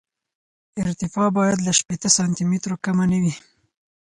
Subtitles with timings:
[0.83, 3.33] ارتفاع باید له شپېته سانتي مترو کمه نه وي